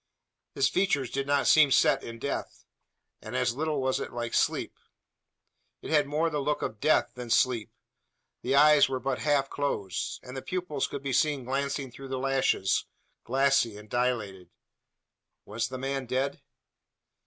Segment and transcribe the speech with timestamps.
[0.55, 2.65] His features did not seem set in death:
[3.21, 4.75] and as little was it like sleep.
[5.83, 7.71] It had more the look of death than sleep.
[8.41, 12.17] The eyes were but half closed; and the pupils could be seen glancing through the
[12.17, 12.85] lashes,
[13.25, 14.49] glassy and dilated.
[15.45, 16.41] Was the man dead?